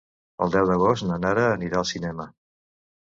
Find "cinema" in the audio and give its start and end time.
1.93-2.27